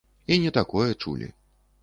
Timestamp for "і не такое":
0.35-0.87